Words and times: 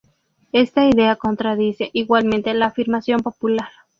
Esta 0.51 0.87
idea 0.87 1.15
contradice, 1.15 1.91
igualmente, 1.93 2.55
la 2.55 2.65
afirmación 2.65 3.19
popular. 3.21 3.69